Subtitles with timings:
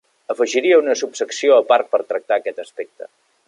[0.33, 3.13] Afegiria una subsecció a part per tractar aquest aspecte.